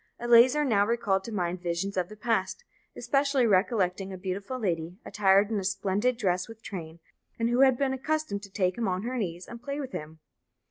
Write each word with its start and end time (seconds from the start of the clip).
Eleazar 0.19 0.65
now 0.65 0.83
recalled 0.83 1.23
to 1.25 1.31
mind 1.31 1.61
visions 1.61 1.95
of 1.95 2.09
the 2.09 2.15
past, 2.15 2.63
especially 2.95 3.45
recollecting 3.45 4.11
a 4.11 4.17
beautiful 4.17 4.57
lady, 4.57 4.97
attired 5.05 5.51
in 5.51 5.59
a 5.59 5.63
splendid 5.63 6.17
dress 6.17 6.47
with 6.47 6.63
train, 6.63 6.99
and 7.37 7.51
who 7.51 7.59
had 7.59 7.77
been 7.77 7.93
accustomed 7.93 8.41
to 8.41 8.49
take 8.51 8.79
him 8.79 8.87
on 8.87 9.03
her 9.03 9.15
knees 9.19 9.47
and 9.47 9.61
play 9.61 9.79
with 9.79 9.91
him. 9.91 10.17